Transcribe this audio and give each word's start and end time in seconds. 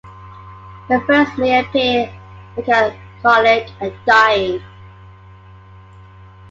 The 0.89 0.97
verse 1.05 1.37
may 1.37 1.59
appear 1.59 2.11
melancholic 2.57 3.67
and 3.81 3.93
"dying". 4.07 4.63